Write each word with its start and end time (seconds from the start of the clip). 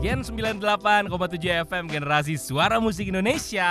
Gen 0.00 0.24
98,7 0.24 0.64
FM 1.62 1.84
Generasi 1.86 2.34
Suara 2.34 2.80
Musik 2.80 3.04
Indonesia 3.06 3.68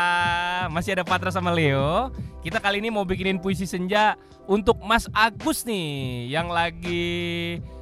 Masih 0.70 0.94
ada 0.94 1.02
Patra 1.02 1.34
sama 1.34 1.50
Leo 1.50 2.14
Kita 2.40 2.62
kali 2.62 2.78
ini 2.78 2.94
mau 2.94 3.02
bikinin 3.02 3.42
puisi 3.42 3.66
senja 3.66 4.14
Untuk 4.46 4.78
Mas 4.80 5.10
Agus 5.10 5.66
nih 5.66 6.30
Yang 6.30 6.48
lagi 6.48 7.08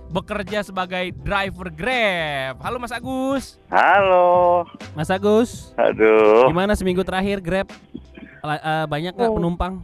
bekerja 0.08 0.64
sebagai 0.64 1.12
driver 1.18 1.68
Grab 1.68 2.64
Halo 2.64 2.80
Mas 2.80 2.96
Agus 2.96 3.60
Halo. 3.68 4.64
Mas 4.96 5.12
Agus, 5.12 5.76
Aduh. 5.76 6.48
gimana 6.48 6.72
seminggu 6.72 7.04
terakhir 7.04 7.44
Grab? 7.44 7.68
Eh, 8.40 8.86
banyak 8.88 9.12
nggak 9.12 9.28
Oh. 9.28 9.36
penumpang? 9.36 9.84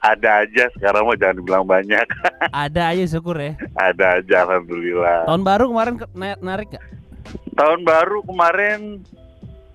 Ada 0.00 0.42
aja 0.42 0.72
sekarang 0.72 1.04
mau 1.04 1.12
jangan 1.12 1.36
dibilang 1.36 1.62
banyak. 1.62 2.02
Ada 2.48 2.90
aja 2.90 3.04
syukur 3.06 3.36
ya. 3.36 3.52
Ada 3.76 4.18
aja 4.18 4.36
alhamdulillah. 4.42 5.28
Tahun 5.28 5.42
baru 5.44 5.68
kemarin 5.68 5.94
ke- 5.94 6.10
na- 6.10 6.40
narik 6.40 6.72
nggak? 6.72 6.84
Tahun 7.52 7.80
baru 7.82 8.20
kemarin 8.22 9.04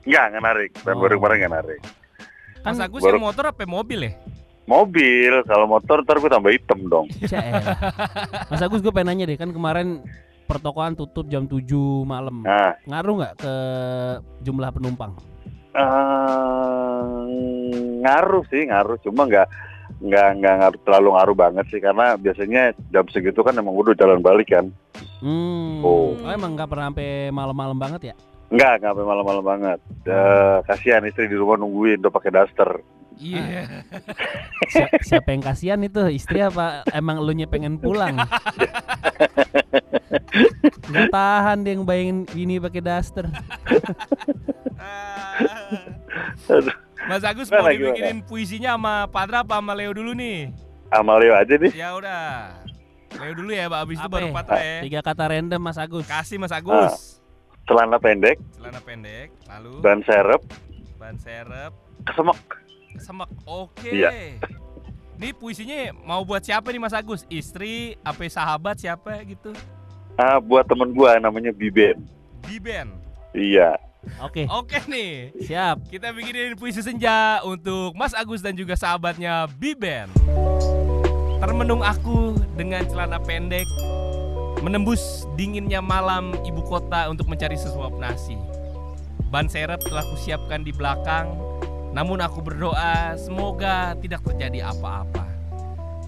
enggak 0.03 0.25
enggak 0.27 0.43
narik. 0.43 0.71
Tahun 0.77 0.97
Oh. 0.97 1.01
baru 1.01 1.13
kemarin 1.15 1.35
enggak 1.37 1.55
narik. 1.55 1.81
Kan 2.57 2.73
Mas 2.73 2.81
Agus 2.81 3.01
baru- 3.01 3.15
yang 3.15 3.25
motor 3.25 3.45
apa 3.45 3.63
mobil 3.63 3.99
ya? 4.03 4.13
Mobil, 4.67 5.31
kalau 5.43 5.63
motor 5.65 6.03
ntar 6.03 6.19
gue 6.19 6.27
tambah 6.27 6.51
hitam 6.51 6.79
dong. 6.85 7.07
Mas 8.51 8.59
Agus 8.59 8.81
gue 8.81 8.91
pengen 8.91 9.15
nanya 9.15 9.25
deh, 9.25 9.37
kan 9.37 9.47
kemarin 9.47 10.03
pertokoan 10.43 10.91
tutup 10.91 11.23
jam 11.25 11.45
7 11.45 11.63
malam. 12.03 12.43
Nah, 12.43 12.75
Ngaruh 12.83 13.13
nggak 13.15 13.33
ke 13.37 13.53
jumlah 14.41 14.69
penumpang? 14.69 15.15
eh, 15.71 17.21
ngaruh 18.01 18.43
sih, 18.47 18.65
ngaruh. 18.65 18.97
Cuma 18.99 19.23
enggak 19.23 19.47
nggak 19.97 20.29
nggak 20.35 20.55
ngaruh 20.57 20.79
terlalu 20.83 21.09
ngaruh 21.11 21.37
banget 21.37 21.65
sih 21.69 21.79
karena 21.79 22.13
biasanya 22.13 22.61
jam 22.91 23.05
segitu 23.07 23.39
kan 23.39 23.53
emang 23.53 23.71
udah 23.71 23.93
jalan 23.93 24.19
balik 24.19 24.51
kan. 24.51 24.67
Hmm. 25.17 25.81
Oh. 25.81 26.13
emang 26.29 26.53
nggak 26.53 26.69
pernah 26.69 26.93
sampai 26.93 27.33
malam-malam 27.33 27.77
banget 27.77 28.01
ya? 28.13 28.15
Enggak, 28.47 28.79
enggak 28.79 28.91
sampai 28.95 29.05
malam-malam 29.05 29.43
banget. 29.43 29.79
Eh, 30.07 30.57
kasihan 30.69 31.03
istri 31.03 31.27
di 31.27 31.35
rumah 31.35 31.57
nungguin 31.59 31.99
udah 31.99 32.13
pakai 32.13 32.31
daster. 32.31 32.79
Iya 33.17 33.65
Si- 34.73 35.09
siapa 35.09 35.33
yang 35.33 35.41
kasihan 35.41 35.81
itu 35.81 36.05
istri 36.13 36.37
apa 36.37 36.85
emang 36.93 37.17
lu 37.17 37.33
pengen 37.49 37.81
pulang? 37.81 38.13
Nggak 40.87 41.09
tahan 41.09 41.65
dia 41.65 41.73
ngebayangin 41.81 42.29
ini 42.37 42.61
pakai 42.61 42.81
daster. 42.85 43.25
Mas 47.07 47.23
Agus 47.23 47.49
mau 47.49 47.65
dibikinin 47.65 48.21
puisinya 48.21 48.75
sama 48.77 49.07
Patra 49.09 49.41
apa 49.41 49.57
sama 49.57 49.73
Leo 49.73 49.97
dulu 49.97 50.13
nih? 50.13 50.53
Amalio 50.93 51.33
aja 51.35 51.55
nih. 51.57 51.71
Ya 51.73 51.95
udah 51.97 52.51
Leo 53.17 53.33
dulu 53.33 53.51
ya, 53.51 53.65
Pak. 53.67 53.79
Abis 53.83 53.97
itu 53.99 54.09
baru 54.09 54.27
ya? 54.29 54.33
Patra 54.33 54.57
ya 54.61 54.77
Tiga 54.85 54.99
kata 55.01 55.23
random 55.33 55.61
Mas 55.61 55.77
Agus. 55.77 56.05
Kasih 56.05 56.37
Mas 56.37 56.53
Agus 56.53 57.17
Celana 57.67 57.99
pendek, 57.99 58.37
Celana 58.55 58.79
pendek 58.79 59.27
Lalu 59.49 59.73
ban 59.83 59.99
serep, 60.07 60.41
ban 60.95 61.15
serep 61.19 61.73
kesemek. 62.07 62.39
Semek. 62.97 63.29
Oke. 63.43 63.91
Iya. 63.91 64.09
Ini 65.17 65.33
puisinya 65.33 65.91
mau 66.05 66.21
buat 66.21 66.45
siapa 66.45 66.69
nih 66.69 66.81
Mas 66.81 66.93
Agus? 66.93 67.25
Istri, 67.27 67.97
apa 68.05 68.21
sahabat 68.29 68.77
siapa 68.77 69.17
gitu? 69.25 69.51
Ah, 70.15 70.37
buat 70.37 70.65
temen 70.65 70.93
gua 70.93 71.17
namanya 71.17 71.49
Biben. 71.51 72.05
Biben. 72.45 72.93
Iya. 73.33 73.77
Oke, 74.23 74.47
Oke 74.47 74.79
nih. 74.87 75.35
siap. 75.43 75.83
Kita 75.89 76.15
bikinin 76.15 76.55
puisi 76.55 76.79
senja 76.79 77.43
untuk 77.43 77.91
Mas 77.97 78.15
Agus 78.15 78.39
dan 78.39 78.55
juga 78.55 78.77
sahabatnya 78.79 79.49
Biben. 79.59 80.07
Termenung 81.37 81.85
aku 81.85 82.33
dengan 82.57 82.81
celana 82.89 83.21
pendek 83.21 83.69
menembus 84.65 85.29
dinginnya 85.37 85.85
malam 85.85 86.33
ibu 86.41 86.65
kota 86.65 87.13
untuk 87.13 87.29
mencari 87.29 87.53
sesuap 87.53 87.93
nasi. 88.01 88.33
Ban 89.29 89.45
serep 89.45 89.77
telah 89.85 90.01
kusiapkan 90.09 90.65
di 90.65 90.73
belakang, 90.73 91.29
namun 91.93 92.25
aku 92.25 92.41
berdoa 92.41 93.13
semoga 93.21 93.93
tidak 94.01 94.25
terjadi 94.25 94.73
apa-apa. 94.73 95.29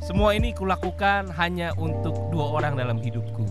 Semua 0.01 0.33
ini 0.33 0.49
kulakukan 0.55 1.29
hanya 1.37 1.77
untuk 1.77 2.33
dua 2.33 2.49
orang 2.49 2.73
dalam 2.73 2.97
hidupku. 2.97 3.45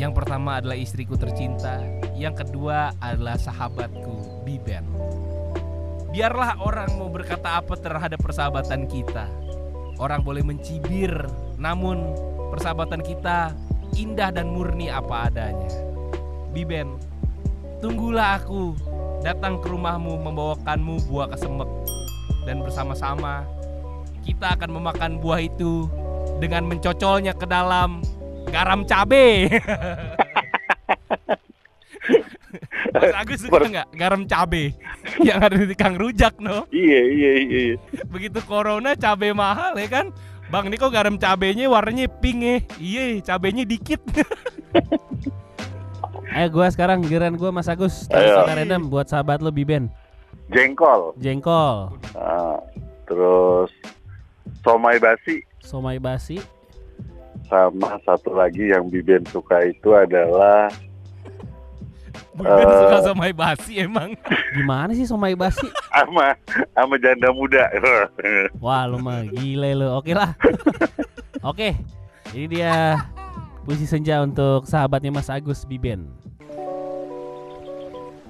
Yang 0.00 0.24
pertama 0.24 0.56
adalah 0.56 0.80
istriku 0.80 1.20
tercinta, 1.20 1.84
yang 2.16 2.32
kedua 2.32 2.96
adalah 2.96 3.36
sahabatku, 3.36 4.40
Biben. 4.48 4.88
Biarlah 6.08 6.56
orang 6.64 6.96
mau 6.96 7.12
berkata 7.12 7.60
apa 7.60 7.76
terhadap 7.76 8.16
persahabatan 8.24 8.88
kita. 8.88 9.28
Orang 10.00 10.24
boleh 10.24 10.40
mencibir, 10.40 11.12
namun 11.60 12.16
persahabatan 12.48 13.04
kita 13.04 13.52
indah 14.00 14.32
dan 14.32 14.48
murni 14.48 14.88
apa 14.88 15.28
adanya. 15.28 15.68
Biben, 16.56 16.96
tunggulah 17.84 18.40
aku 18.40 18.72
datang 19.20 19.60
ke 19.60 19.68
rumahmu 19.68 20.24
membawakanmu 20.24 21.04
buah 21.04 21.28
kesemek 21.36 21.68
dan 22.48 22.64
bersama-sama 22.64 23.44
kita 24.24 24.56
akan 24.56 24.80
memakan 24.80 25.20
buah 25.20 25.44
itu 25.44 25.84
dengan 26.40 26.64
mencocolnya 26.64 27.36
ke 27.36 27.44
dalam 27.44 28.00
garam 28.48 28.88
cabe. 28.88 29.52
Mas 33.00 33.16
Agus 33.16 33.40
suka 33.40 33.64
nggak 33.64 33.88
garam 33.96 34.22
cabe 34.28 34.76
yang 35.28 35.40
ada 35.40 35.56
di 35.56 35.72
Kang 35.72 35.96
Rujak 35.96 36.36
no? 36.36 36.68
Iya, 36.68 37.00
iya, 37.08 37.32
iya. 37.40 37.60
iya. 37.72 37.76
Begitu 38.06 38.44
corona 38.44 38.92
cabe 38.92 39.32
mahal 39.32 39.74
ya 39.80 39.88
kan? 39.88 40.12
Bang 40.50 40.66
ini 40.66 40.76
kok 40.76 40.92
garam 40.92 41.16
cabenya 41.16 41.70
warnanya 41.70 42.10
pink 42.10 42.38
ya? 42.42 42.56
Iya 42.76 43.04
cabenya 43.34 43.64
dikit. 43.64 44.02
Ayo 46.30 46.46
gua 46.50 46.70
sekarang 46.70 47.02
giliran 47.02 47.34
gua 47.34 47.50
Mas 47.50 47.66
Agus. 47.66 48.06
Kata 48.06 48.54
random 48.54 48.86
buat 48.86 49.10
sahabat 49.10 49.42
lu 49.42 49.50
Biben. 49.50 49.90
Jengkol. 50.50 51.14
Jengkol, 51.22 51.94
Ah, 52.18 52.58
terus 53.06 53.70
somai 54.66 54.98
basi 54.98 55.46
somai 55.62 56.02
basi, 56.02 56.42
sama 57.46 58.00
satu 58.02 58.34
lagi 58.34 58.74
yang 58.74 58.90
Biben 58.90 59.22
suka 59.30 59.62
itu 59.62 59.94
adalah 59.94 60.66
Bukan 62.40 62.66
Eh. 62.66 62.78
suka 62.80 62.98
sama 63.04 63.24
basi 63.30 63.72
emang. 63.78 64.16
gimana 64.56 64.90
sih 64.92 65.04
somai 65.04 65.36
basi? 65.36 65.68
ama 65.92 66.34
ama 66.74 66.94
janda 66.96 67.30
muda. 67.30 67.68
Wah 68.64 68.88
lu 68.88 68.98
mah 68.98 69.24
gile 69.26 69.76
lu. 69.76 69.88
Oke 69.92 70.12
lah. 70.12 70.34
Oke. 71.50 71.76
Ini 72.30 72.46
dia 72.46 72.74
puisi 73.62 73.84
senja 73.84 74.22
untuk 74.22 74.64
sahabatnya 74.64 75.10
Mas 75.10 75.26
Agus 75.26 75.66
Biben. 75.66 76.06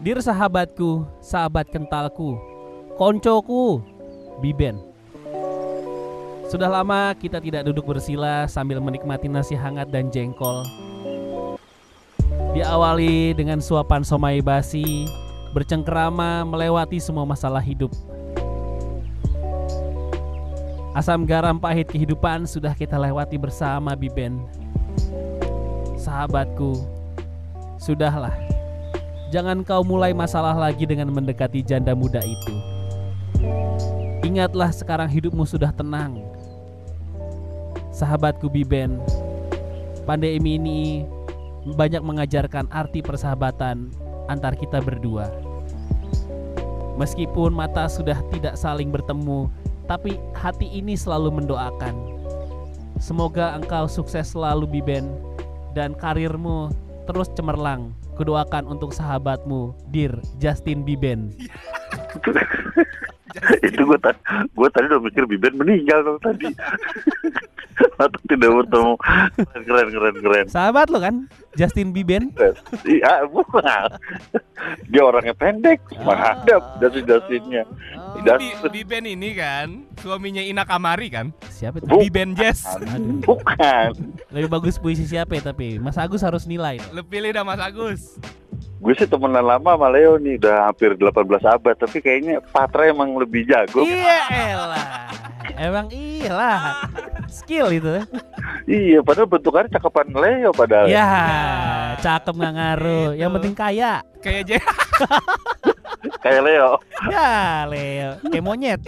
Dir 0.01 0.17
sahabatku, 0.17 1.05
sahabat 1.21 1.69
kentalku, 1.69 2.41
koncoku, 2.97 3.85
Biben. 4.41 4.81
Sudah 6.49 6.67
lama 6.67 7.13
kita 7.15 7.39
tidak 7.39 7.63
duduk 7.63 7.87
bersila 7.87 8.49
sambil 8.49 8.81
menikmati 8.81 9.29
nasi 9.29 9.53
hangat 9.53 9.93
dan 9.93 10.09
jengkol. 10.09 10.65
Diawali 12.51 13.31
dengan 13.39 13.63
suapan 13.63 14.03
somai 14.03 14.43
basi, 14.43 15.07
bercengkerama 15.55 16.43
melewati 16.43 16.99
semua 16.99 17.23
masalah 17.23 17.63
hidup. 17.63 17.95
Asam 20.91 21.23
garam 21.23 21.55
pahit 21.63 21.87
kehidupan 21.87 22.51
sudah 22.51 22.75
kita 22.75 22.99
lewati 22.99 23.39
bersama 23.39 23.95
Biben. 23.95 24.43
Sahabatku, 25.95 26.75
sudahlah. 27.79 28.35
Jangan 29.31 29.63
kau 29.63 29.87
mulai 29.87 30.11
masalah 30.11 30.59
lagi 30.59 30.91
dengan 30.91 31.15
mendekati 31.15 31.63
janda 31.63 31.95
muda 31.95 32.19
itu. 32.27 32.55
Ingatlah 34.27 34.75
sekarang 34.75 35.07
hidupmu 35.07 35.47
sudah 35.47 35.71
tenang. 35.71 36.19
Sahabatku 37.95 38.51
Biben, 38.51 38.99
pandemi 40.03 40.59
ini 40.59 41.07
banyak 41.65 42.01
mengajarkan 42.01 42.69
arti 42.73 43.05
persahabatan 43.05 43.93
antar 44.31 44.57
kita 44.57 44.81
berdua. 44.81 45.29
Meskipun 46.97 47.57
mata 47.57 47.89
sudah 47.89 48.21
tidak 48.29 48.61
saling 48.61 48.93
bertemu, 48.93 49.49
tapi 49.89 50.21
hati 50.37 50.69
ini 50.69 50.95
selalu 50.95 51.43
mendoakan. 51.43 51.97
Semoga 53.01 53.57
engkau 53.57 53.89
sukses 53.89 54.37
selalu 54.37 54.69
Biben 54.69 55.09
dan 55.73 55.97
karirmu 55.97 56.69
terus 57.09 57.33
cemerlang. 57.33 57.97
Kudoakan 58.21 58.69
untuk 58.69 58.93
sahabatmu, 58.93 59.73
Dir 59.89 60.13
Justin 60.37 60.85
Biben. 60.85 61.33
itu 63.65 63.81
gue 63.87 63.99
tadi 64.03 64.19
gue 64.53 64.69
tadi 64.69 64.85
udah 64.91 65.01
mikir 65.01 65.25
Biben 65.25 65.57
meninggal 65.57 66.05
dong 66.05 66.21
tadi. 66.21 66.53
Atau 67.97 68.21
tidak 68.29 68.51
bertemu. 68.51 68.93
Keren, 69.37 69.63
keren, 69.65 69.89
keren, 69.89 70.17
keren. 70.21 70.47
Sahabat 70.49 70.89
lo 70.89 71.01
kan, 71.01 71.29
Justin 71.55 71.93
Biben? 71.93 72.33
Iya, 72.85 73.25
bukan. 73.27 73.97
Dia 74.89 75.03
orangnya 75.03 75.33
pendek, 75.33 75.81
menghadap 75.97 76.61
dasin-dasinnya. 76.79 77.65
Oh, 77.97 78.21
Tidak. 78.21 78.37
Bi, 78.37 78.49
Biben 78.69 79.05
ini 79.07 79.33
kan 79.33 79.85
suaminya 79.97 80.41
Ina 80.41 80.65
Kamari 80.65 81.09
kan? 81.09 81.33
Siapa 81.49 81.81
itu? 81.81 81.89
Biben 81.89 82.37
Jess. 82.37 82.65
Bukan. 83.25 83.97
Lebih 84.31 84.49
bagus 84.49 84.77
puisi 84.77 85.05
siapa 85.05 85.37
ya 85.37 85.53
tapi 85.53 85.81
Mas 85.81 85.97
Agus 85.97 86.21
harus 86.21 86.45
nilai. 86.45 86.77
Lu 86.93 87.01
pilih 87.01 87.33
dah 87.33 87.45
Mas 87.45 87.61
Agus. 87.61 88.21
gue 88.81 88.97
sih 88.97 89.05
temenan 89.05 89.45
lama 89.45 89.77
sama 89.77 89.93
Leo 89.93 90.17
nih 90.17 90.41
udah 90.41 90.73
hampir 90.73 90.97
18 90.97 91.13
abad 91.45 91.77
tapi 91.77 92.01
kayaknya 92.01 92.41
Patra 92.41 92.89
emang 92.89 93.13
lebih 93.13 93.45
jago 93.45 93.85
Iya 93.85 94.17
elah. 94.57 94.89
Emang 95.53 95.87
iyalah. 95.93 96.89
Skill 97.31 97.73
itu. 97.73 98.03
iya 98.69 98.99
padahal 99.01 99.31
bentukannya 99.31 99.71
cakepan 99.71 100.09
Leo 100.13 100.51
padahal 100.53 100.87
Ya, 100.91 101.07
cakep 102.03 102.35
nggak 102.35 102.55
ngaruh. 102.55 103.11
Yang 103.17 103.31
penting 103.39 103.55
kaya. 103.55 103.93
Kayak 104.21 104.39
aja. 104.45 104.57
kayak 106.25 106.43
Leo 106.45 106.71
Ya, 107.09 107.65
Leo. 107.65 108.11
Kayak 108.29 108.45
monyet. 108.45 108.81